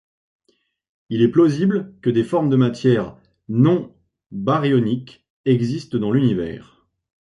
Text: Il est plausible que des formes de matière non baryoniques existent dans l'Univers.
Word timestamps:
Il 1.11 1.21
est 1.21 1.27
plausible 1.29 1.93
que 2.01 2.09
des 2.09 2.23
formes 2.23 2.49
de 2.49 2.55
matière 2.55 3.15
non 3.49 3.95
baryoniques 4.31 5.27
existent 5.45 5.99
dans 5.99 6.11
l'Univers. 6.11 6.87